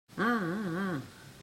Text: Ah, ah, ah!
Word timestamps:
Ah, 0.09 0.21
ah, 0.23 0.95
ah! 0.97 1.01